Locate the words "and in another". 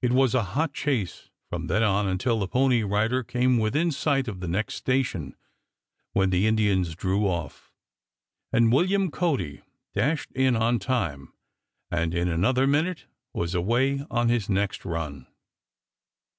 11.90-12.66